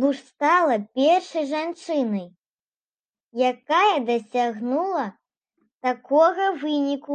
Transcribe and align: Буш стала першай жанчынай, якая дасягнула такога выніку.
Буш 0.00 0.16
стала 0.30 0.74
першай 0.98 1.44
жанчынай, 1.52 2.26
якая 3.50 3.96
дасягнула 4.12 5.06
такога 5.90 6.44
выніку. 6.66 7.14